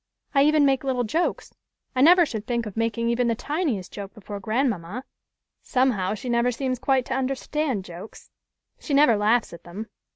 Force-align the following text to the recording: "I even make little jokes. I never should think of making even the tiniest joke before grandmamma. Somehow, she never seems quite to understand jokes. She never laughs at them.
"I 0.33 0.41
even 0.45 0.65
make 0.65 0.83
little 0.83 1.03
jokes. 1.03 1.53
I 1.95 2.01
never 2.01 2.25
should 2.25 2.47
think 2.47 2.65
of 2.65 2.75
making 2.75 3.07
even 3.09 3.27
the 3.27 3.35
tiniest 3.35 3.91
joke 3.93 4.15
before 4.15 4.39
grandmamma. 4.39 5.03
Somehow, 5.61 6.15
she 6.15 6.27
never 6.27 6.51
seems 6.51 6.79
quite 6.79 7.05
to 7.05 7.13
understand 7.13 7.85
jokes. 7.85 8.31
She 8.79 8.95
never 8.95 9.15
laughs 9.15 9.53
at 9.53 9.63
them. 9.63 9.89